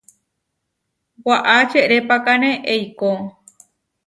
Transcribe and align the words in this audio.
Waʼá 1.27 1.55
čerepákane 1.71 2.49
eikó. 2.73 3.09